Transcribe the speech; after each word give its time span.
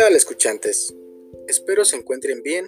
¿Qué 0.00 0.04
tal 0.06 0.16
escuchantes? 0.16 0.94
Espero 1.46 1.84
se 1.84 1.94
encuentren 1.94 2.42
bien. 2.42 2.66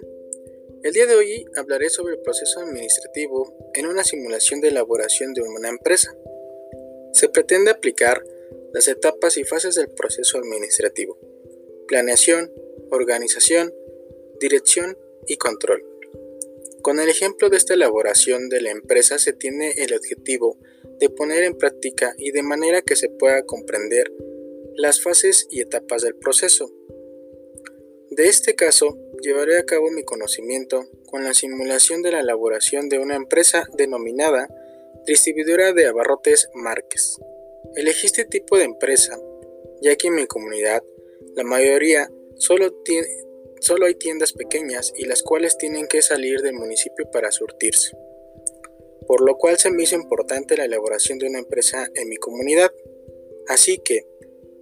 El 0.83 0.93
día 0.93 1.07
de 1.07 1.15
hoy 1.15 1.47
hablaré 1.55 1.89
sobre 1.89 2.13
el 2.13 2.21
proceso 2.21 2.59
administrativo 2.59 3.71
en 3.73 3.87
una 3.87 4.03
simulación 4.03 4.61
de 4.61 4.67
elaboración 4.67 5.33
de 5.33 5.41
una 5.41 5.69
empresa. 5.69 6.15
Se 7.11 7.29
pretende 7.29 7.71
aplicar 7.71 8.23
las 8.71 8.87
etapas 8.87 9.37
y 9.37 9.45
fases 9.45 9.73
del 9.73 9.89
proceso 9.89 10.37
administrativo. 10.37 11.17
Planeación, 11.87 12.53
organización, 12.91 13.73
dirección 14.39 14.95
y 15.25 15.37
control. 15.37 15.83
Con 16.83 16.99
el 16.99 17.09
ejemplo 17.09 17.49
de 17.49 17.57
esta 17.57 17.73
elaboración 17.73 18.47
de 18.47 18.61
la 18.61 18.69
empresa 18.69 19.17
se 19.17 19.33
tiene 19.33 19.71
el 19.77 19.95
objetivo 19.95 20.59
de 20.99 21.09
poner 21.09 21.45
en 21.45 21.57
práctica 21.57 22.13
y 22.19 22.29
de 22.29 22.43
manera 22.43 22.83
que 22.83 22.95
se 22.95 23.09
pueda 23.09 23.43
comprender 23.43 24.13
las 24.75 25.01
fases 25.01 25.47
y 25.49 25.61
etapas 25.61 26.03
del 26.03 26.13
proceso. 26.15 26.71
De 28.15 28.27
este 28.27 28.53
caso, 28.53 28.95
llevaré 29.23 29.57
a 29.57 29.65
cabo 29.65 29.89
mi 29.89 30.03
conocimiento 30.03 30.87
con 31.07 31.23
la 31.23 31.33
simulación 31.33 32.03
de 32.03 32.11
la 32.11 32.19
elaboración 32.19 32.87
de 32.87 32.99
una 32.99 33.15
empresa 33.15 33.65
denominada 33.75 34.47
distribuidora 35.07 35.73
de 35.73 35.87
abarrotes 35.87 36.47
Márquez. 36.53 37.17
Elegí 37.75 38.05
este 38.05 38.25
tipo 38.25 38.55
de 38.55 38.65
empresa, 38.65 39.17
ya 39.81 39.95
que 39.95 40.09
en 40.09 40.15
mi 40.15 40.27
comunidad 40.27 40.83
la 41.35 41.43
mayoría 41.43 42.07
solo 42.35 42.83
Solo 43.61 43.87
hay 43.87 43.95
tiendas 43.95 44.33
pequeñas 44.33 44.93
y 44.95 45.05
las 45.05 45.23
cuales 45.23 45.57
tienen 45.57 45.87
que 45.87 46.03
salir 46.03 46.41
del 46.41 46.53
municipio 46.53 47.09
para 47.09 47.31
surtirse. 47.31 47.97
Por 49.07 49.21
lo 49.21 49.37
cual 49.37 49.57
se 49.57 49.71
me 49.71 49.83
hizo 49.83 49.95
importante 49.95 50.55
la 50.57 50.65
elaboración 50.65 51.17
de 51.17 51.27
una 51.27 51.39
empresa 51.39 51.89
en 51.95 52.09
mi 52.09 52.17
comunidad. 52.17 52.71
Así 53.47 53.77
que, 53.77 54.05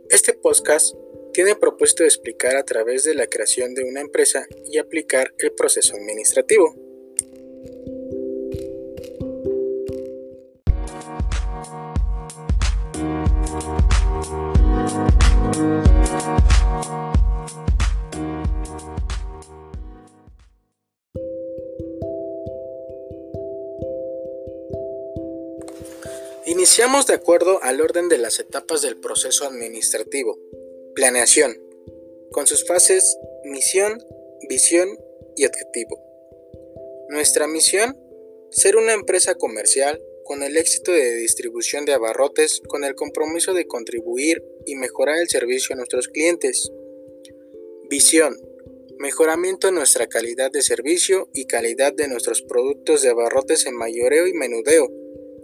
este 0.10 0.34
podcast 0.34 0.96
tiene 1.34 1.56
propuesto 1.56 2.04
explicar 2.04 2.56
a 2.56 2.64
través 2.64 3.04
de 3.04 3.16
la 3.16 3.28
creación 3.28 3.74
de 3.74 3.84
una 3.84 4.02
empresa 4.02 4.48
y 4.70 4.78
aplicar 4.78 5.34
el 5.38 5.54
proceso 5.54 5.96
administrativo. 5.96 6.76
Iniciamos 26.46 27.08
de 27.08 27.14
acuerdo 27.14 27.64
al 27.64 27.82
orden 27.82 28.10
de 28.10 28.18
las 28.18 28.40
etapas 28.40 28.82
del 28.82 28.98
proceso 28.98 29.46
administrativo. 29.46 30.38
Planeación, 30.96 31.58
con 32.32 32.48
sus 32.48 32.66
fases 32.66 33.18
misión, 33.44 33.98
visión 34.50 34.90
y 35.36 35.46
objetivo. 35.46 36.00
Nuestra 37.10 37.48
misión, 37.48 37.98
ser 38.52 38.78
una 38.78 38.94
empresa 38.94 39.36
comercial 39.36 40.02
con 40.24 40.44
el 40.44 40.58
éxito 40.58 40.92
de 40.92 41.16
distribución 41.16 41.86
de 41.86 41.94
abarrotes 41.94 42.62
con 42.68 42.84
el 42.84 42.96
compromiso 42.96 43.54
de 43.54 43.68
contribuir 43.68 44.44
y 44.66 44.76
mejorar 44.76 45.18
el 45.20 45.30
servicio 45.30 45.74
a 45.74 45.78
nuestros 45.78 46.08
clientes. 46.08 46.72
Visión, 47.90 48.38
mejoramiento 48.98 49.68
de 49.68 49.74
nuestra 49.74 50.08
calidad 50.08 50.52
de 50.52 50.62
servicio 50.62 51.30
y 51.34 51.46
calidad 51.46 51.94
de 51.94 52.08
nuestros 52.08 52.42
productos 52.42 53.02
de 53.02 53.10
abarrotes 53.10 53.66
en 53.66 53.76
mayoreo 53.76 54.28
y 54.28 54.34
menudeo 54.34 54.90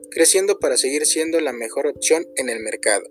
creciendo 0.09 0.57
para 0.59 0.78
seguir 0.78 1.06
siendo 1.06 1.40
la 1.41 1.53
mejor 1.53 1.88
opción 1.88 2.28
en 2.36 2.50
el 2.50 2.59
mercado. 2.59 3.06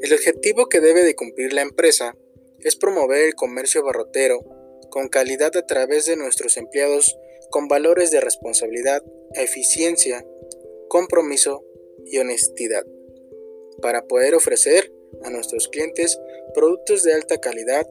El 0.00 0.12
objetivo 0.12 0.68
que 0.68 0.80
debe 0.80 1.02
de 1.02 1.16
cumplir 1.16 1.52
la 1.52 1.62
empresa 1.62 2.16
es 2.60 2.76
promover 2.76 3.24
el 3.24 3.34
comercio 3.34 3.82
barrotero 3.82 4.44
con 4.90 5.08
calidad 5.08 5.56
a 5.56 5.66
través 5.66 6.06
de 6.06 6.16
nuestros 6.16 6.56
empleados 6.56 7.18
con 7.50 7.66
valores 7.66 8.12
de 8.12 8.20
responsabilidad, 8.20 9.02
eficiencia, 9.34 10.24
compromiso 10.88 11.64
y 12.06 12.18
honestidad, 12.18 12.84
para 13.82 14.06
poder 14.06 14.34
ofrecer 14.34 14.92
a 15.24 15.30
nuestros 15.30 15.68
clientes 15.68 16.18
productos 16.54 17.02
de 17.02 17.14
alta 17.14 17.38
calidad, 17.38 17.86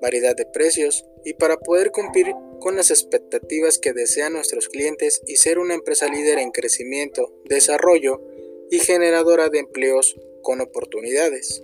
variedad 0.00 0.36
de 0.36 0.46
precios 0.46 1.06
y 1.24 1.34
para 1.34 1.58
poder 1.58 1.90
cumplir 1.90 2.34
con 2.60 2.76
las 2.76 2.90
expectativas 2.90 3.78
que 3.78 3.92
desean 3.92 4.32
nuestros 4.32 4.68
clientes 4.68 5.22
y 5.26 5.36
ser 5.36 5.58
una 5.58 5.74
empresa 5.74 6.06
líder 6.08 6.38
en 6.38 6.50
crecimiento, 6.50 7.34
desarrollo 7.46 8.22
y 8.70 8.78
generadora 8.78 9.48
de 9.48 9.58
empleos 9.58 10.16
con 10.42 10.60
oportunidades. 10.60 11.62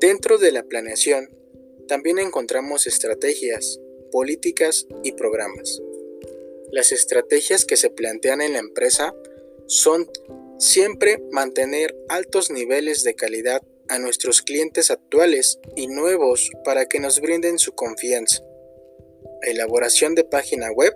Dentro 0.00 0.38
de 0.38 0.52
la 0.52 0.62
planeación, 0.62 1.30
también 1.88 2.18
encontramos 2.18 2.86
estrategias, 2.86 3.80
políticas 4.12 4.86
y 5.02 5.12
programas. 5.12 5.80
Las 6.70 6.92
estrategias 6.92 7.64
que 7.64 7.76
se 7.76 7.90
plantean 7.90 8.40
en 8.40 8.54
la 8.54 8.58
empresa 8.58 9.14
son 9.66 10.10
siempre 10.58 11.22
mantener 11.30 11.96
altos 12.08 12.50
niveles 12.50 13.02
de 13.04 13.14
calidad 13.14 13.62
a 13.88 13.98
nuestros 13.98 14.42
clientes 14.42 14.90
actuales 14.90 15.60
y 15.76 15.86
nuevos 15.86 16.50
para 16.64 16.86
que 16.86 16.98
nos 16.98 17.20
brinden 17.20 17.58
su 17.58 17.72
confianza 17.72 18.42
elaboración 19.42 20.14
de 20.14 20.24
página 20.24 20.70
web 20.70 20.94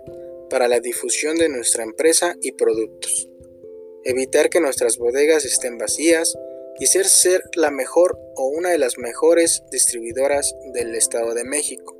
para 0.49 0.67
la 0.67 0.79
difusión 0.79 1.37
de 1.37 1.49
nuestra 1.49 1.83
empresa 1.83 2.35
y 2.41 2.53
productos, 2.53 3.29
evitar 4.03 4.49
que 4.49 4.61
nuestras 4.61 4.97
bodegas 4.97 5.45
estén 5.45 5.77
vacías 5.77 6.37
y 6.79 6.87
ser, 6.87 7.05
ser 7.05 7.41
la 7.55 7.71
mejor 7.71 8.17
o 8.35 8.47
una 8.47 8.69
de 8.69 8.77
las 8.77 8.97
mejores 8.97 9.63
distribuidoras 9.71 10.55
del 10.73 10.95
Estado 10.95 11.33
de 11.33 11.43
México. 11.43 11.97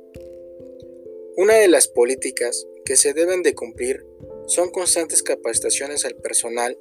Una 1.36 1.54
de 1.54 1.68
las 1.68 1.88
políticas 1.88 2.66
que 2.84 2.96
se 2.96 3.12
deben 3.12 3.42
de 3.42 3.54
cumplir 3.54 4.04
son 4.46 4.70
constantes 4.70 5.22
capacitaciones 5.22 6.04
al 6.04 6.16
personal 6.16 6.76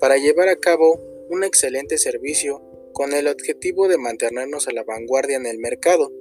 para 0.00 0.16
llevar 0.16 0.48
a 0.48 0.56
cabo 0.56 1.00
un 1.30 1.44
excelente 1.44 1.96
servicio 1.98 2.60
con 2.92 3.12
el 3.12 3.28
objetivo 3.28 3.88
de 3.88 3.98
mantenernos 3.98 4.68
a 4.68 4.72
la 4.72 4.84
vanguardia 4.84 5.36
en 5.36 5.46
el 5.46 5.58
mercado, 5.58 6.12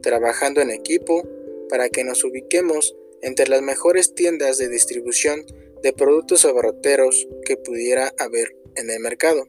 trabajando 0.00 0.60
en 0.60 0.70
equipo 0.70 1.22
para 1.68 1.88
que 1.88 2.04
nos 2.04 2.24
ubiquemos 2.24 2.96
entre 3.22 3.48
las 3.48 3.62
mejores 3.62 4.14
tiendas 4.14 4.58
de 4.58 4.68
distribución 4.68 5.44
de 5.82 5.92
productos 5.92 6.44
abarroteros 6.44 7.26
que 7.44 7.56
pudiera 7.56 8.12
haber 8.18 8.48
en 8.74 8.90
el 8.90 9.00
mercado. 9.00 9.46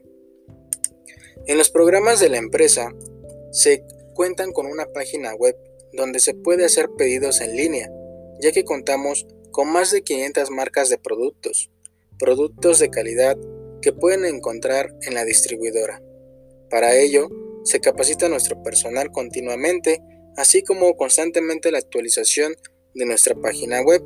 En 1.46 1.58
los 1.58 1.70
programas 1.70 2.20
de 2.20 2.30
la 2.30 2.38
empresa 2.38 2.94
se 3.52 3.84
cuentan 4.14 4.52
con 4.52 4.66
una 4.66 4.86
página 4.88 5.34
web 5.36 5.56
donde 5.94 6.20
se 6.20 6.34
puede 6.34 6.66
hacer 6.66 6.90
pedidos 6.98 7.42
en 7.42 7.56
línea, 7.56 7.92
ya 8.42 8.52
que 8.52 8.66
contamos 8.66 9.26
con 9.52 9.72
más 9.72 9.92
de 9.92 10.02
500 10.02 10.52
marcas 10.52 10.90
de 10.90 10.98
productos, 10.98 11.72
productos 12.20 12.80
de 12.80 12.90
calidad 12.90 13.38
que 13.82 13.94
pueden 13.94 14.26
encontrar 14.26 14.94
en 15.02 15.14
la 15.14 15.24
distribuidora. 15.24 16.02
Para 16.70 16.96
ello, 16.96 17.30
se 17.64 17.80
capacita 17.80 18.30
nuestro 18.30 18.62
personal 18.64 19.12
continuamente 19.12 20.02
así 20.38 20.62
como 20.62 20.96
constantemente 20.96 21.72
la 21.72 21.80
actualización 21.80 22.56
de 22.94 23.06
nuestra 23.06 23.36
página 23.36 23.82
web. 23.82 24.02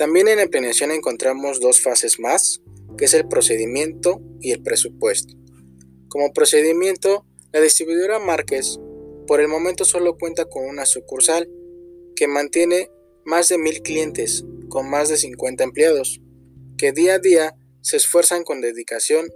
También 0.00 0.28
en 0.28 0.38
la 0.38 0.46
planeación 0.46 0.92
encontramos 0.92 1.60
dos 1.60 1.82
fases 1.82 2.18
más, 2.18 2.62
que 2.96 3.04
es 3.04 3.12
el 3.12 3.28
procedimiento 3.28 4.22
y 4.40 4.52
el 4.52 4.62
presupuesto. 4.62 5.34
Como 6.08 6.32
procedimiento, 6.32 7.26
la 7.52 7.60
distribuidora 7.60 8.18
Márquez 8.18 8.78
por 9.26 9.42
el 9.42 9.48
momento 9.48 9.84
solo 9.84 10.16
cuenta 10.16 10.46
con 10.46 10.64
una 10.64 10.86
sucursal 10.86 11.50
que 12.16 12.26
mantiene 12.28 12.90
más 13.26 13.50
de 13.50 13.58
mil 13.58 13.82
clientes 13.82 14.42
con 14.70 14.88
más 14.88 15.10
de 15.10 15.18
50 15.18 15.64
empleados, 15.64 16.22
que 16.78 16.92
día 16.92 17.16
a 17.16 17.18
día 17.18 17.54
se 17.82 17.98
esfuerzan 17.98 18.42
con 18.42 18.62
dedicación 18.62 19.26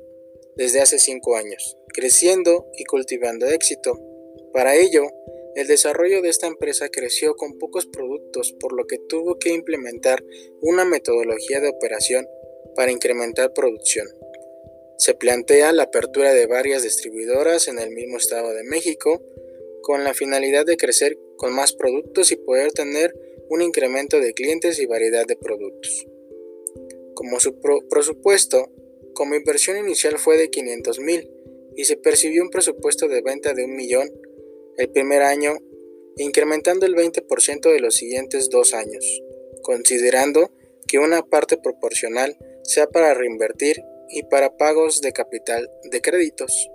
desde 0.56 0.80
hace 0.80 0.98
5 0.98 1.36
años, 1.36 1.76
creciendo 1.88 2.64
y 2.78 2.84
cultivando 2.86 3.44
éxito. 3.48 4.00
Para 4.54 4.76
ello, 4.76 5.02
el 5.56 5.68
desarrollo 5.68 6.20
de 6.20 6.30
esta 6.30 6.46
empresa 6.46 6.88
creció 6.88 7.36
con 7.36 7.58
pocos 7.58 7.86
productos, 7.86 8.52
por 8.58 8.72
lo 8.72 8.86
que 8.86 8.98
tuvo 8.98 9.38
que 9.38 9.52
implementar 9.52 10.24
una 10.60 10.84
metodología 10.84 11.60
de 11.60 11.68
operación 11.68 12.26
para 12.74 12.90
incrementar 12.90 13.52
producción. 13.52 14.08
Se 14.98 15.14
plantea 15.14 15.72
la 15.72 15.84
apertura 15.84 16.32
de 16.32 16.46
varias 16.46 16.82
distribuidoras 16.82 17.68
en 17.68 17.78
el 17.78 17.90
mismo 17.90 18.16
Estado 18.16 18.52
de 18.52 18.64
México, 18.64 19.22
con 19.82 20.02
la 20.02 20.14
finalidad 20.14 20.66
de 20.66 20.76
crecer 20.76 21.18
con 21.36 21.52
más 21.52 21.72
productos 21.72 22.32
y 22.32 22.36
poder 22.36 22.72
tener 22.72 23.14
un 23.48 23.62
incremento 23.62 24.18
de 24.18 24.32
clientes 24.32 24.80
y 24.80 24.86
variedad 24.86 25.26
de 25.26 25.36
productos. 25.36 26.06
Como 27.14 27.38
su 27.38 27.60
presupuesto, 27.88 28.70
como 29.14 29.34
inversión 29.34 29.76
inicial 29.76 30.18
fue 30.18 30.36
de 30.36 30.50
500 30.50 30.98
mil 31.00 31.30
y 31.76 31.84
se 31.84 31.96
percibió 31.96 32.42
un 32.42 32.50
presupuesto 32.50 33.08
de 33.08 33.22
venta 33.22 33.52
de 33.52 33.64
un 33.64 33.76
millón 33.76 34.08
el 34.76 34.90
primer 34.90 35.22
año, 35.22 35.54
incrementando 36.16 36.86
el 36.86 36.94
20% 36.94 37.72
de 37.72 37.80
los 37.80 37.96
siguientes 37.96 38.48
dos 38.50 38.74
años, 38.74 39.22
considerando 39.62 40.50
que 40.86 40.98
una 40.98 41.22
parte 41.22 41.56
proporcional 41.56 42.36
sea 42.62 42.86
para 42.86 43.14
reinvertir 43.14 43.82
y 44.08 44.22
para 44.24 44.56
pagos 44.56 45.00
de 45.00 45.12
capital 45.12 45.70
de 45.90 46.00
créditos. 46.00 46.70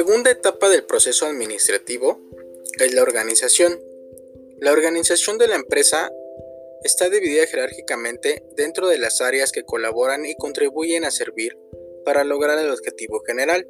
Segunda 0.00 0.30
etapa 0.30 0.70
del 0.70 0.84
proceso 0.84 1.26
administrativo 1.26 2.18
es 2.78 2.94
la 2.94 3.02
organización. 3.02 3.78
La 4.58 4.72
organización 4.72 5.36
de 5.36 5.46
la 5.46 5.56
empresa 5.56 6.10
está 6.82 7.10
dividida 7.10 7.46
jerárquicamente 7.46 8.42
dentro 8.56 8.88
de 8.88 8.96
las 8.96 9.20
áreas 9.20 9.52
que 9.52 9.64
colaboran 9.64 10.24
y 10.24 10.36
contribuyen 10.36 11.04
a 11.04 11.10
servir 11.10 11.58
para 12.02 12.24
lograr 12.24 12.58
el 12.58 12.70
objetivo 12.70 13.20
general. 13.26 13.68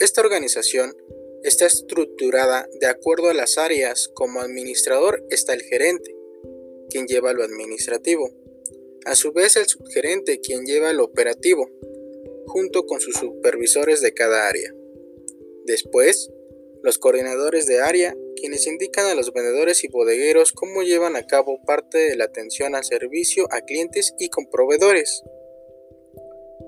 Esta 0.00 0.20
organización 0.20 0.96
está 1.44 1.66
estructurada 1.66 2.68
de 2.80 2.88
acuerdo 2.88 3.30
a 3.30 3.34
las 3.34 3.56
áreas. 3.56 4.08
Como 4.12 4.40
administrador 4.40 5.24
está 5.30 5.54
el 5.54 5.62
gerente, 5.62 6.12
quien 6.90 7.06
lleva 7.06 7.34
lo 7.34 7.44
administrativo. 7.44 8.32
A 9.04 9.14
su 9.14 9.32
vez 9.32 9.54
el 9.54 9.68
subgerente, 9.68 10.40
quien 10.40 10.66
lleva 10.66 10.92
lo 10.92 11.04
operativo, 11.04 11.70
junto 12.48 12.84
con 12.84 13.00
sus 13.00 13.14
supervisores 13.14 14.00
de 14.00 14.12
cada 14.12 14.48
área. 14.48 14.74
Después, 15.70 16.28
los 16.82 16.98
coordinadores 16.98 17.68
de 17.68 17.78
área, 17.78 18.16
quienes 18.34 18.66
indican 18.66 19.06
a 19.06 19.14
los 19.14 19.32
vendedores 19.32 19.84
y 19.84 19.88
bodegueros 19.88 20.50
cómo 20.50 20.82
llevan 20.82 21.14
a 21.14 21.28
cabo 21.28 21.62
parte 21.64 21.96
de 21.96 22.16
la 22.16 22.24
atención 22.24 22.74
al 22.74 22.82
servicio 22.82 23.46
a 23.52 23.60
clientes 23.60 24.12
y 24.18 24.30
con 24.30 24.50
proveedores. 24.50 25.22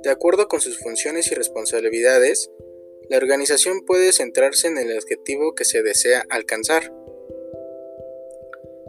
De 0.04 0.10
acuerdo 0.10 0.46
con 0.46 0.60
sus 0.60 0.78
funciones 0.78 1.32
y 1.32 1.34
responsabilidades, 1.34 2.48
la 3.08 3.16
organización 3.16 3.84
puede 3.84 4.12
centrarse 4.12 4.68
en 4.68 4.78
el 4.78 4.96
objetivo 4.96 5.56
que 5.56 5.64
se 5.64 5.82
desea 5.82 6.22
alcanzar. 6.30 6.94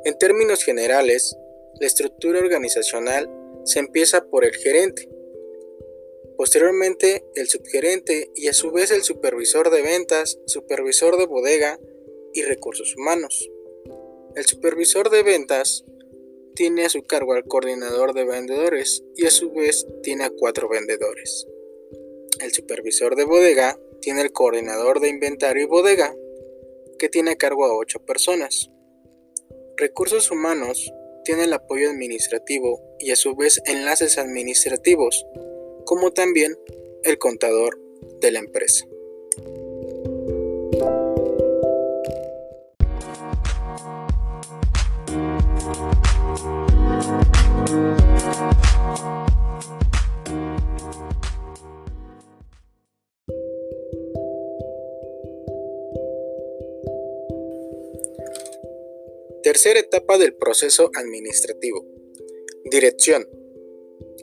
En 0.05 0.15
términos 0.19 0.63
generales, 0.63 1.35
la 1.79 1.87
estructura 1.87 2.37
organizacional 2.37 3.31
se 3.63 3.79
empieza 3.79 4.25
por 4.25 4.45
el 4.45 4.53
gerente, 4.53 5.09
posteriormente 6.43 7.23
el 7.35 7.47
subgerente 7.47 8.29
y 8.35 8.49
a 8.49 8.53
su 8.53 8.69
vez 8.73 8.91
el 8.91 9.01
supervisor 9.03 9.69
de 9.69 9.81
ventas, 9.81 10.37
supervisor 10.45 11.15
de 11.15 11.25
bodega 11.25 11.79
y 12.33 12.41
recursos 12.41 12.97
humanos. 12.97 13.49
El 14.35 14.45
supervisor 14.45 15.09
de 15.09 15.23
ventas 15.23 15.85
tiene 16.53 16.83
a 16.83 16.89
su 16.89 17.03
cargo 17.03 17.31
al 17.31 17.45
coordinador 17.45 18.13
de 18.13 18.25
vendedores 18.25 19.05
y 19.15 19.25
a 19.25 19.31
su 19.31 19.53
vez 19.53 19.87
tiene 20.01 20.25
a 20.25 20.31
cuatro 20.31 20.67
vendedores. 20.67 21.47
El 22.41 22.51
supervisor 22.51 23.15
de 23.15 23.23
bodega 23.23 23.79
tiene 24.01 24.19
el 24.19 24.33
coordinador 24.33 24.99
de 24.99 25.07
inventario 25.07 25.63
y 25.63 25.67
bodega, 25.67 26.13
que 26.99 27.07
tiene 27.07 27.31
a 27.31 27.37
cargo 27.37 27.63
a 27.63 27.73
ocho 27.73 27.99
personas. 27.99 28.69
Recursos 29.77 30.29
humanos 30.29 30.91
tiene 31.23 31.45
el 31.45 31.53
apoyo 31.53 31.89
administrativo 31.89 32.81
y 32.99 33.11
a 33.11 33.15
su 33.15 33.33
vez 33.33 33.61
enlaces 33.65 34.17
administrativos, 34.17 35.25
como 35.85 36.11
también 36.11 36.57
el 37.03 37.17
contador 37.17 37.79
de 38.21 38.31
la 38.31 38.39
empresa. 38.39 38.85
Tercera 59.43 59.79
etapa 59.79 60.17
del 60.17 60.33
proceso 60.35 60.89
administrativo. 60.95 61.85
Dirección. 62.71 63.27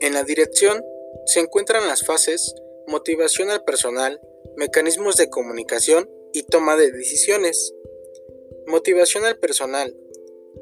En 0.01 0.13
la 0.13 0.23
dirección 0.23 0.83
se 1.25 1.39
encuentran 1.39 1.87
las 1.87 2.05
fases 2.05 2.55
motivación 2.87 3.49
al 3.49 3.63
personal, 3.63 4.19
mecanismos 4.57 5.15
de 5.15 5.29
comunicación 5.29 6.09
y 6.33 6.43
toma 6.43 6.75
de 6.75 6.91
decisiones. 6.91 7.73
Motivación 8.67 9.25
al 9.25 9.39
personal. 9.39 9.95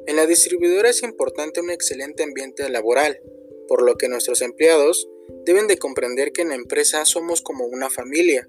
En 0.06 0.16
la 0.16 0.26
distribuidora 0.26 0.88
es 0.90 1.02
importante 1.02 1.60
un 1.60 1.70
excelente 1.70 2.22
ambiente 2.22 2.68
laboral, 2.68 3.20
por 3.68 3.82
lo 3.82 3.96
que 3.96 4.08
nuestros 4.08 4.42
empleados 4.42 5.08
deben 5.44 5.66
de 5.66 5.78
comprender 5.78 6.32
que 6.32 6.42
en 6.42 6.50
la 6.50 6.54
empresa 6.54 7.04
somos 7.04 7.42
como 7.42 7.66
una 7.66 7.90
familia 7.90 8.48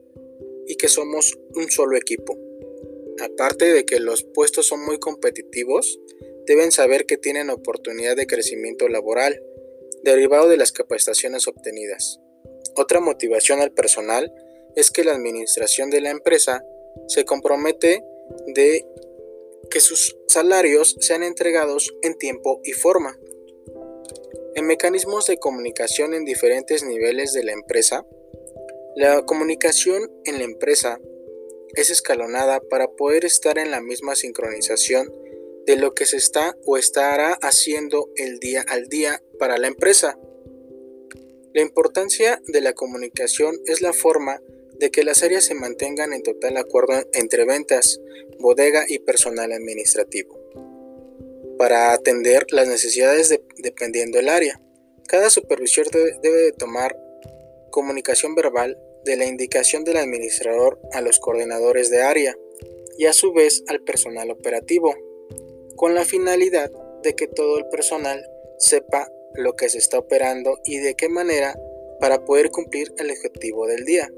y 0.67 0.75
que 0.75 0.87
somos 0.87 1.37
un 1.55 1.69
solo 1.69 1.97
equipo. 1.97 2.37
Aparte 3.19 3.73
de 3.73 3.85
que 3.85 3.99
los 3.99 4.23
puestos 4.23 4.67
son 4.67 4.85
muy 4.85 4.99
competitivos, 4.99 5.99
deben 6.45 6.71
saber 6.71 7.05
que 7.05 7.17
tienen 7.17 7.49
oportunidad 7.49 8.15
de 8.15 8.27
crecimiento 8.27 8.87
laboral, 8.87 9.43
derivado 10.03 10.47
de 10.49 10.57
las 10.57 10.71
capacitaciones 10.71 11.47
obtenidas. 11.47 12.19
Otra 12.75 12.99
motivación 12.99 13.61
al 13.61 13.71
personal 13.71 14.33
es 14.75 14.91
que 14.91 15.03
la 15.03 15.13
administración 15.13 15.89
de 15.89 16.01
la 16.01 16.09
empresa 16.09 16.63
se 17.07 17.25
compromete 17.25 18.03
de 18.47 18.85
que 19.69 19.79
sus 19.79 20.17
salarios 20.27 20.95
sean 20.99 21.23
entregados 21.23 21.93
en 22.01 22.17
tiempo 22.17 22.61
y 22.63 22.71
forma. 22.73 23.17
En 24.55 24.65
mecanismos 24.65 25.27
de 25.27 25.37
comunicación 25.37 26.13
en 26.13 26.25
diferentes 26.25 26.83
niveles 26.83 27.31
de 27.31 27.43
la 27.43 27.53
empresa, 27.53 28.05
la 28.95 29.23
comunicación 29.25 30.11
en 30.25 30.39
la 30.39 30.43
empresa 30.43 30.99
es 31.75 31.89
escalonada 31.89 32.59
para 32.59 32.89
poder 32.89 33.23
estar 33.23 33.57
en 33.57 33.71
la 33.71 33.81
misma 33.81 34.15
sincronización 34.15 35.20
de 35.65 35.75
lo 35.75 35.93
que 35.93 36.05
se 36.05 36.17
está 36.17 36.55
o 36.65 36.77
estará 36.77 37.33
haciendo 37.41 38.09
el 38.15 38.39
día 38.39 38.63
al 38.67 38.87
día 38.87 39.21
para 39.39 39.57
la 39.57 39.67
empresa. 39.67 40.17
La 41.53 41.61
importancia 41.61 42.41
de 42.47 42.61
la 42.61 42.73
comunicación 42.73 43.59
es 43.65 43.81
la 43.81 43.93
forma 43.93 44.41
de 44.79 44.89
que 44.89 45.03
las 45.03 45.21
áreas 45.21 45.43
se 45.43 45.53
mantengan 45.53 46.13
en 46.13 46.23
total 46.23 46.57
acuerdo 46.57 46.93
entre 47.13 47.45
ventas, 47.45 47.99
bodega 48.39 48.85
y 48.87 48.99
personal 48.99 49.51
administrativo, 49.51 50.39
para 51.57 51.93
atender 51.93 52.47
las 52.51 52.67
necesidades 52.67 53.37
dependiendo 53.57 54.17
del 54.17 54.29
área. 54.29 54.59
Cada 55.07 55.29
supervisor 55.29 55.89
debe 55.91 56.37
de 56.37 56.51
tomar 56.53 56.97
comunicación 57.69 58.33
verbal 58.33 58.77
de 59.05 59.17
la 59.17 59.25
indicación 59.25 59.83
del 59.83 59.97
administrador 59.97 60.79
a 60.93 61.01
los 61.01 61.19
coordinadores 61.19 61.89
de 61.89 62.01
área 62.01 62.35
y 62.97 63.05
a 63.05 63.13
su 63.13 63.33
vez 63.33 63.63
al 63.67 63.81
personal 63.81 64.31
operativo, 64.31 64.95
con 65.81 65.95
la 65.95 66.05
finalidad 66.05 66.69
de 67.01 67.15
que 67.15 67.25
todo 67.25 67.57
el 67.57 67.65
personal 67.69 68.23
sepa 68.59 69.11
lo 69.33 69.55
que 69.55 69.67
se 69.67 69.79
está 69.79 69.97
operando 69.97 70.59
y 70.63 70.77
de 70.77 70.93
qué 70.93 71.09
manera 71.09 71.59
para 71.99 72.23
poder 72.23 72.51
cumplir 72.51 72.93
el 72.99 73.09
objetivo 73.09 73.65
del 73.65 73.83
día. 73.83 74.13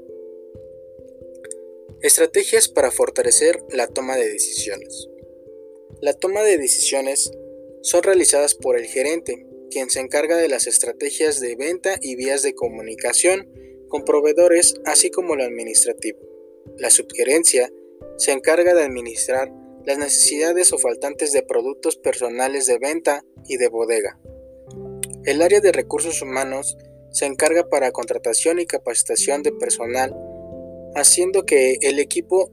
Estrategias 2.02 2.68
para 2.68 2.90
fortalecer 2.90 3.64
la 3.70 3.86
toma 3.86 4.14
de 4.16 4.28
decisiones. 4.28 5.08
La 6.02 6.12
toma 6.12 6.42
de 6.42 6.58
decisiones 6.58 7.30
son 7.80 8.02
realizadas 8.02 8.54
por 8.54 8.76
el 8.76 8.84
gerente, 8.84 9.46
quien 9.70 9.88
se 9.88 10.00
encarga 10.00 10.36
de 10.36 10.48
las 10.48 10.66
estrategias 10.66 11.40
de 11.40 11.56
venta 11.56 11.96
y 12.02 12.14
vías 12.14 12.42
de 12.42 12.54
comunicación 12.54 13.50
con 13.88 14.04
proveedores, 14.04 14.74
así 14.84 15.10
como 15.10 15.34
lo 15.34 15.44
administrativo. 15.44 16.18
La 16.76 16.90
subgerencia 16.90 17.72
se 18.18 18.32
encarga 18.32 18.74
de 18.74 18.82
administrar 18.82 19.50
las 19.84 19.98
necesidades 19.98 20.72
o 20.72 20.78
faltantes 20.78 21.32
de 21.32 21.42
productos 21.42 21.96
personales 21.96 22.66
de 22.66 22.78
venta 22.78 23.22
y 23.46 23.56
de 23.56 23.68
bodega. 23.68 24.18
El 25.24 25.42
área 25.42 25.60
de 25.60 25.72
recursos 25.72 26.22
humanos 26.22 26.76
se 27.10 27.26
encarga 27.26 27.68
para 27.68 27.92
contratación 27.92 28.58
y 28.58 28.66
capacitación 28.66 29.42
de 29.42 29.52
personal, 29.52 30.14
haciendo 30.94 31.44
que 31.44 31.78
el 31.82 31.98
equipo 31.98 32.50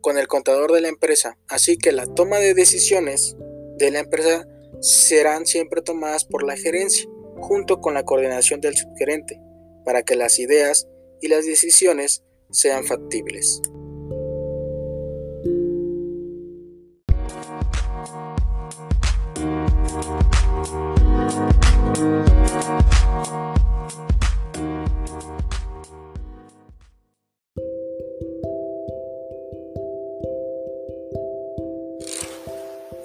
con 0.00 0.16
el 0.16 0.28
contador 0.28 0.72
de 0.72 0.80
la 0.80 0.88
empresa, 0.88 1.38
así 1.48 1.76
que 1.76 1.92
la 1.92 2.06
toma 2.06 2.38
de 2.38 2.54
decisiones 2.54 3.36
de 3.76 3.90
la 3.90 4.00
empresa 4.00 4.46
serán 4.80 5.46
siempre 5.46 5.82
tomadas 5.82 6.24
por 6.24 6.44
la 6.44 6.56
gerencia, 6.56 7.08
junto 7.40 7.80
con 7.80 7.94
la 7.94 8.04
coordinación 8.04 8.60
del 8.60 8.76
subgerente 8.76 9.40
para 9.84 10.02
que 10.02 10.16
las 10.16 10.38
ideas 10.38 10.86
y 11.20 11.28
las 11.28 11.46
decisiones 11.46 12.22
sean 12.50 12.84
factibles. 12.84 13.62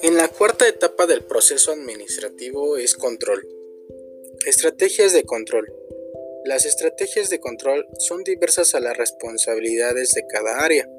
En 0.03 0.17
la 0.17 0.27
cuarta 0.27 0.67
etapa 0.67 1.07
del 1.07 1.21
proceso 1.21 1.71
administrativo 1.71 2.75
es 2.75 2.95
control. 2.95 3.47
Estrategias 4.45 5.13
de 5.13 5.23
control. 5.23 5.73
Las 6.43 6.65
estrategias 6.65 7.29
de 7.29 7.39
control 7.39 7.87
son 7.99 8.21
diversas 8.25 8.75
a 8.75 8.81
las 8.81 8.97
responsabilidades 8.97 10.11
de 10.11 10.27
cada 10.27 10.59
área, 10.65 10.89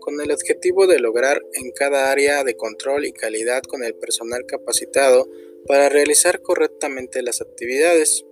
con 0.00 0.20
el 0.20 0.32
objetivo 0.32 0.88
de 0.88 0.98
lograr 0.98 1.40
en 1.52 1.70
cada 1.70 2.10
área 2.10 2.42
de 2.42 2.56
control 2.56 3.04
y 3.04 3.12
calidad 3.12 3.62
con 3.62 3.84
el 3.84 3.94
personal 3.94 4.44
capacitado 4.46 5.30
para 5.68 5.88
realizar 5.88 6.42
correctamente 6.42 7.22
las 7.22 7.40
actividades. 7.40 8.24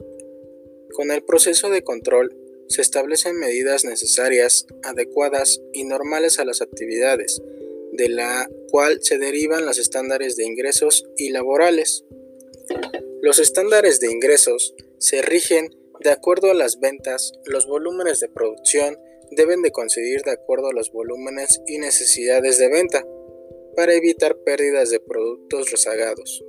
Con 0.94 1.12
el 1.12 1.22
proceso 1.22 1.70
de 1.70 1.84
control, 1.84 2.36
se 2.66 2.82
establecen 2.82 3.38
medidas 3.38 3.84
necesarias, 3.84 4.66
adecuadas 4.82 5.60
y 5.72 5.84
normales 5.84 6.40
a 6.40 6.44
las 6.44 6.60
actividades, 6.60 7.40
de 7.92 8.08
la 8.08 8.48
cual 8.72 9.00
se 9.02 9.18
derivan 9.18 9.66
los 9.66 9.78
estándares 9.78 10.34
de 10.36 10.46
ingresos 10.46 11.04
y 11.18 11.28
laborales. 11.28 12.06
Los 13.20 13.38
estándares 13.38 14.00
de 14.00 14.10
ingresos 14.10 14.74
se 14.96 15.20
rigen 15.20 15.68
de 16.00 16.10
acuerdo 16.10 16.50
a 16.50 16.54
las 16.54 16.80
ventas, 16.80 17.32
los 17.44 17.66
volúmenes 17.66 18.18
de 18.20 18.30
producción 18.30 18.98
deben 19.30 19.60
de 19.60 19.72
coincidir 19.72 20.22
de 20.22 20.30
acuerdo 20.30 20.68
a 20.68 20.72
los 20.72 20.90
volúmenes 20.90 21.60
y 21.66 21.78
necesidades 21.78 22.56
de 22.56 22.68
venta, 22.70 23.06
para 23.76 23.92
evitar 23.92 24.36
pérdidas 24.38 24.88
de 24.88 25.00
productos 25.00 25.70
rezagados, 25.70 26.42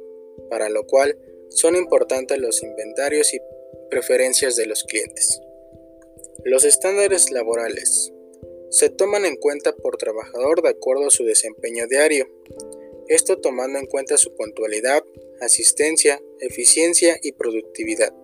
para 0.50 0.70
lo 0.70 0.88
cual 0.88 1.18
son 1.50 1.76
importantes 1.76 2.38
los 2.40 2.64
inventarios 2.64 3.34
y 3.34 3.42
preferencias 3.90 4.56
de 4.56 4.66
los 4.66 4.86
clientes. 4.86 5.42
Los 6.46 6.64
estándares 6.64 7.32
laborales 7.32 8.13
se 8.74 8.90
toman 8.90 9.24
en 9.24 9.36
cuenta 9.36 9.76
por 9.76 9.98
trabajador 9.98 10.64
de 10.64 10.70
acuerdo 10.70 11.06
a 11.06 11.12
su 11.12 11.24
desempeño 11.24 11.86
diario, 11.88 12.28
esto 13.08 13.38
tomando 13.38 13.78
en 13.78 13.86
cuenta 13.86 14.18
su 14.18 14.34
puntualidad, 14.36 15.04
asistencia, 15.42 16.20
eficiencia 16.40 17.20
y 17.22 17.34
productividad. 17.34 18.16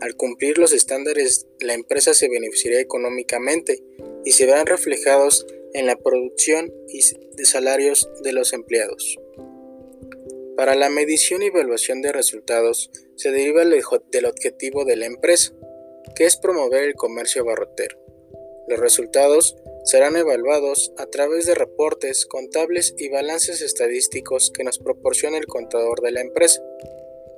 Al 0.00 0.14
cumplir 0.14 0.56
los 0.56 0.72
estándares, 0.72 1.48
la 1.58 1.74
empresa 1.74 2.14
se 2.14 2.28
beneficiará 2.28 2.78
económicamente 2.78 3.82
y 4.24 4.32
se 4.32 4.46
verán 4.46 4.66
reflejados 4.66 5.44
en 5.74 5.86
la 5.86 5.96
producción 5.96 6.72
y 6.86 7.00
de 7.34 7.44
salarios 7.44 8.08
de 8.22 8.32
los 8.32 8.52
empleados. 8.52 9.18
Para 10.56 10.76
la 10.76 10.90
medición 10.90 11.42
y 11.42 11.46
evaluación 11.46 12.02
de 12.02 12.12
resultados 12.12 12.92
se 13.16 13.32
deriva 13.32 13.64
del 13.64 14.26
objetivo 14.26 14.84
de 14.84 14.96
la 14.96 15.06
empresa, 15.06 15.52
que 16.14 16.26
es 16.26 16.36
promover 16.36 16.84
el 16.84 16.94
comercio 16.94 17.44
barrotero. 17.44 17.99
Los 18.70 18.78
resultados 18.78 19.56
serán 19.84 20.14
evaluados 20.14 20.92
a 20.96 21.06
través 21.06 21.44
de 21.44 21.56
reportes 21.56 22.24
contables 22.24 22.94
y 22.96 23.08
balances 23.08 23.62
estadísticos 23.62 24.52
que 24.52 24.62
nos 24.62 24.78
proporciona 24.78 25.38
el 25.38 25.46
contador 25.46 26.00
de 26.02 26.12
la 26.12 26.20
empresa. 26.20 26.62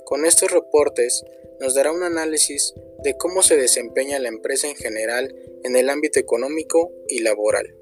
Con 0.04 0.26
estos 0.26 0.50
reportes 0.50 1.24
nos 1.58 1.72
dará 1.72 1.90
un 1.90 2.02
análisis 2.02 2.74
de 3.02 3.16
cómo 3.16 3.42
se 3.42 3.56
desempeña 3.56 4.18
la 4.18 4.28
empresa 4.28 4.68
en 4.68 4.76
general 4.76 5.34
en 5.64 5.74
el 5.74 5.88
ámbito 5.88 6.20
económico 6.20 6.92
y 7.08 7.20
laboral. 7.20 7.74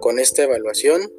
Con 0.00 0.18
esta 0.18 0.42
evaluación 0.42 1.12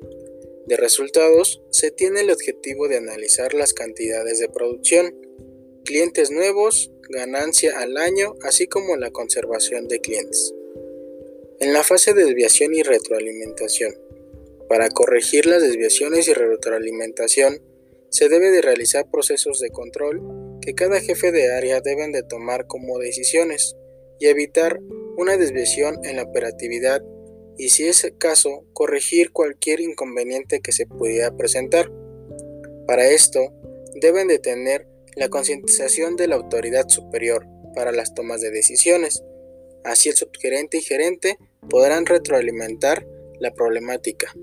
de 0.66 0.76
resultados 0.76 1.62
se 1.72 1.92
tiene 1.92 2.20
el 2.22 2.30
objetivo 2.30 2.90
de 2.90 2.98
analizar 2.98 3.54
las 3.54 3.74
cantidades 3.74 4.40
de 4.40 4.50
producción, 4.50 5.16
clientes 5.86 6.30
nuevos, 6.30 6.92
ganancia 7.08 7.80
al 7.80 7.96
año, 7.96 8.36
así 8.42 8.68
como 8.68 8.98
la 8.98 9.12
conservación 9.12 9.88
de 9.88 10.02
clientes. 10.02 10.55
En 11.60 11.72
la 11.72 11.84
fase 11.84 12.14
de 12.14 12.26
desviación 12.26 12.74
y 12.74 12.84
retroalimentación. 12.84 13.94
Para 14.68 14.90
corregir 14.90 15.46
las 15.46 15.62
desviaciones 15.62 16.28
y 16.28 16.34
retroalimentación, 16.34 17.62
se 18.10 18.28
debe 18.28 18.52
de 18.52 18.62
realizar 18.62 19.10
procesos 19.10 19.60
de 19.60 19.70
control 19.70 20.22
que 20.62 20.74
cada 20.74 21.00
jefe 21.00 21.32
de 21.32 21.54
área 21.54 21.80
deben 21.80 22.12
de 22.12 22.24
tomar 22.24 22.68
como 22.68 23.00
decisiones 23.00 23.78
y 24.20 24.28
evitar 24.28 24.80
una 25.18 25.38
desviación 25.38 26.00
en 26.04 26.18
la 26.18 26.24
operatividad 26.24 27.02
y 27.58 27.70
si 27.70 27.88
es 27.88 28.04
el 28.04 28.18
caso, 28.18 28.66
corregir 28.74 29.32
cualquier 29.32 29.80
inconveniente 29.80 30.60
que 30.60 30.74
se 30.74 30.86
pudiera 30.86 31.38
presentar. 31.38 31.90
Para 32.86 33.08
esto, 33.08 33.54
deben 33.96 34.28
de 34.28 34.40
tener 34.40 34.88
la 35.16 35.30
concientización 35.30 36.18
de 36.18 36.28
la 36.28 36.36
autoridad 36.36 36.90
superior 36.90 37.48
para 37.74 37.94
las 37.94 38.14
tomas 38.14 38.42
de 38.42 38.52
decisiones. 38.52 39.24
Así 39.86 40.10
el 40.10 40.18
subgerente 40.18 40.78
y 40.78 40.82
gerente 40.82 41.38
podrán 41.70 42.08
retroalimentar 42.08 43.06
la 43.40 43.54
problemática. 43.54 44.34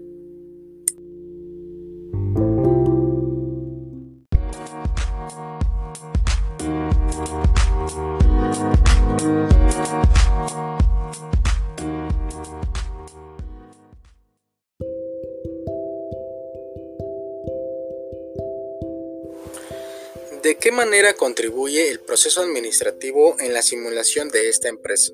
¿De 20.43 20.57
qué 20.57 20.71
manera 20.71 21.15
contribuye 21.15 21.89
el 21.89 22.01
proceso 22.01 22.43
administrativo 22.43 23.37
en 23.41 23.55
la 23.55 23.63
simulación 23.63 24.29
de 24.29 24.49
esta 24.49 24.69
empresa? 24.69 25.13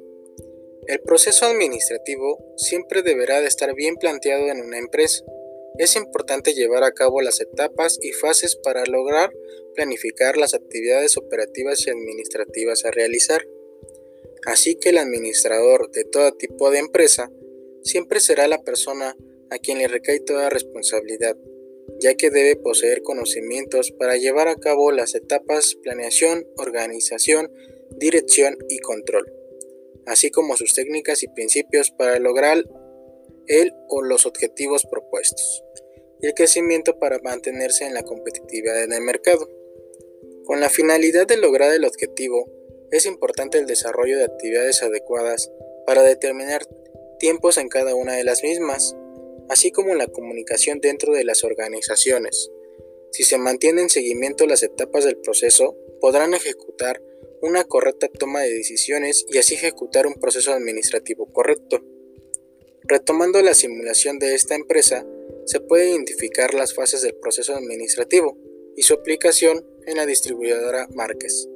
El 0.88 1.00
proceso 1.00 1.46
administrativo 1.46 2.54
siempre 2.56 3.02
deberá 3.02 3.40
de 3.40 3.46
estar 3.46 3.74
bien 3.74 3.96
planteado 3.96 4.48
en 4.48 4.60
una 4.60 4.78
empresa. 4.78 5.22
Es 5.78 5.94
importante 5.96 6.54
llevar 6.54 6.82
a 6.82 6.92
cabo 6.92 7.20
las 7.20 7.40
etapas 7.40 7.98
y 8.02 8.12
fases 8.12 8.56
para 8.56 8.84
lograr 8.86 9.30
planificar 9.74 10.36
las 10.36 10.54
actividades 10.54 11.16
operativas 11.16 11.86
y 11.86 11.90
administrativas 11.90 12.84
a 12.84 12.90
realizar. 12.90 13.46
Así 14.46 14.76
que 14.76 14.88
el 14.88 14.98
administrador 14.98 15.90
de 15.90 16.04
todo 16.04 16.32
tipo 16.32 16.70
de 16.70 16.78
empresa 16.78 17.30
siempre 17.82 18.18
será 18.18 18.48
la 18.48 18.64
persona 18.64 19.14
a 19.50 19.58
quien 19.58 19.78
le 19.78 19.88
recae 19.88 20.20
toda 20.20 20.50
responsabilidad 20.50 21.36
ya 22.00 22.14
que 22.14 22.30
debe 22.30 22.56
poseer 22.56 23.02
conocimientos 23.02 23.92
para 23.92 24.16
llevar 24.16 24.48
a 24.48 24.56
cabo 24.56 24.92
las 24.92 25.14
etapas 25.14 25.76
planeación, 25.82 26.46
organización, 26.56 27.50
dirección 27.96 28.56
y 28.68 28.78
control, 28.78 29.32
así 30.08 30.30
como 30.30 30.56
sus 30.56 30.74
técnicas 30.74 31.22
y 31.22 31.28
principios 31.28 31.90
para 31.90 32.18
lograr 32.18 32.64
el 33.46 33.72
o 33.88 34.02
los 34.02 34.26
objetivos 34.26 34.84
propuestos, 34.86 35.64
y 36.20 36.26
el 36.26 36.34
crecimiento 36.34 36.98
para 36.98 37.18
mantenerse 37.20 37.86
en 37.86 37.94
la 37.94 38.02
competitividad 38.02 38.82
en 38.82 38.92
el 38.92 39.02
mercado. 39.02 39.48
Con 40.44 40.60
la 40.60 40.70
finalidad 40.70 41.26
de 41.26 41.36
lograr 41.36 41.72
el 41.72 41.84
objetivo, 41.84 42.50
es 42.90 43.06
importante 43.06 43.58
el 43.58 43.66
desarrollo 43.66 44.16
de 44.18 44.24
actividades 44.24 44.82
adecuadas 44.82 45.50
para 45.86 46.02
determinar 46.02 46.62
tiempos 47.18 47.58
en 47.58 47.68
cada 47.68 47.94
una 47.94 48.14
de 48.14 48.24
las 48.24 48.42
mismas, 48.42 48.96
así 49.48 49.70
como 49.70 49.94
la 49.94 50.06
comunicación 50.06 50.80
dentro 50.80 51.12
de 51.12 51.24
las 51.24 51.44
organizaciones. 51.44 52.50
Si 53.12 53.24
se 53.24 53.38
mantiene 53.38 53.82
en 53.82 53.88
seguimiento 53.88 54.46
las 54.46 54.62
etapas 54.62 55.04
del 55.04 55.18
proceso, 55.18 55.76
podrán 56.00 56.34
ejecutar 56.34 57.02
una 57.40 57.64
correcta 57.64 58.08
toma 58.08 58.40
de 58.40 58.52
decisiones 58.52 59.24
y 59.28 59.38
así 59.38 59.54
ejecutar 59.54 60.06
un 60.06 60.14
proceso 60.14 60.52
administrativo 60.52 61.32
correcto. 61.32 61.84
Retomando 62.82 63.42
la 63.42 63.54
simulación 63.54 64.18
de 64.18 64.34
esta 64.34 64.54
empresa, 64.54 65.06
se 65.44 65.60
puede 65.60 65.90
identificar 65.90 66.54
las 66.54 66.74
fases 66.74 67.02
del 67.02 67.14
proceso 67.14 67.54
administrativo 67.54 68.36
y 68.76 68.82
su 68.82 68.94
aplicación 68.94 69.64
en 69.86 69.96
la 69.96 70.06
distribuidora 70.06 70.86
Márquez, 70.94 71.48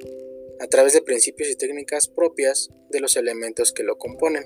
a 0.59 0.67
través 0.67 0.93
de 0.93 1.01
principios 1.01 1.49
y 1.49 1.55
técnicas 1.55 2.07
propias 2.07 2.69
de 2.89 2.99
los 2.99 3.15
elementos 3.15 3.71
que 3.71 3.83
lo 3.83 3.97
componen. 3.97 4.43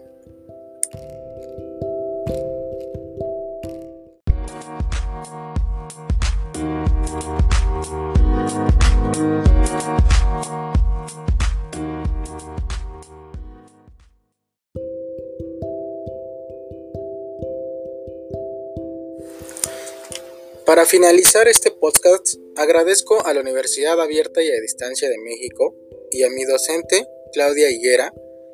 Para 20.78 20.86
finalizar 20.86 21.48
este 21.48 21.72
podcast, 21.72 22.36
agradezco 22.56 23.26
a 23.26 23.34
la 23.34 23.42
Universidad 23.42 24.00
Abierta 24.00 24.44
y 24.44 24.50
a 24.50 24.62
Distancia 24.62 25.10
de 25.10 25.18
México 25.18 25.76
y 26.12 26.22
a 26.22 26.30
mi 26.30 26.44
docente, 26.44 27.04
Claudia 27.34 27.72
Higuera, 27.72 28.14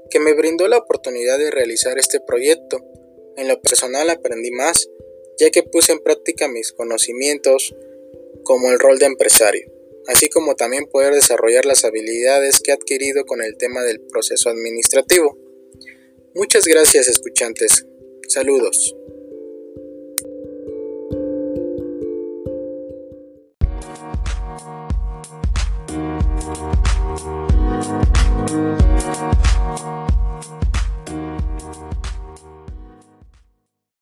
que 0.10 0.22
me 0.22 0.34
brindó 0.34 0.70
la 0.70 0.77
oportunidad 0.77 1.38
de 1.38 1.51
realizar 1.51 2.00
este 2.00 2.22
proyecto. 2.22 2.77
En 3.36 3.50
lo 3.50 3.62
personal 3.62 4.10
aprendí 4.10 4.51
más, 4.51 4.89
ya 5.38 5.50
que 5.50 5.63
puse 5.63 5.92
en 5.92 6.00
práctica 6.00 6.48
mis 6.48 6.72
conocimientos 6.72 7.75
como 8.44 8.72
el 8.72 8.80
rol 8.80 9.00
de 9.00 9.08
empresario, 9.08 9.70
así 10.08 10.30
como 10.30 10.56
también 10.56 10.86
poder 10.86 11.13
desarrollar 11.13 11.65
las 11.65 11.84
habilidades 11.84 12.62
que 12.62 12.72
he 12.72 12.74
adquirido 12.74 13.25
con 13.25 13.42
el 13.42 13.58
tema 13.58 13.84
del 13.84 14.00
proceso 14.00 14.50
administrativo. 14.50 15.38
Muchas 16.36 16.63
gracias 16.63 17.10
escuchantes. 17.10 17.86
Saludos. 18.30 18.96